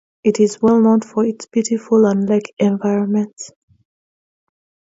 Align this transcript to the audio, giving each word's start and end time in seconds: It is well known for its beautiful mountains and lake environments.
It 0.23 0.39
is 0.39 0.59
well 0.59 0.81
known 0.81 1.01
for 1.01 1.23
its 1.23 1.45
beautiful 1.45 2.01
mountains 2.01 2.21
and 2.21 2.29
lake 2.29 2.55
environments. 2.57 3.51